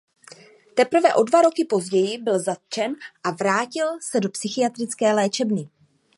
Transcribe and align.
Teprve 0.75 1.13
o 1.15 1.23
dva 1.23 1.41
roky 1.41 1.65
později 1.65 2.17
byl 2.17 2.39
zatčen 2.39 2.95
a 3.23 3.31
vrátil 3.31 3.87
se 4.01 4.19
do 4.19 4.29
psychiatrické 4.29 5.13
léčebny. 5.13 5.69